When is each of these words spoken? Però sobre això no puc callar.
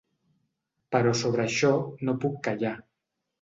Però 0.95 1.11
sobre 1.19 1.43
això 1.49 1.71
no 2.09 2.17
puc 2.25 2.41
callar. 2.49 2.73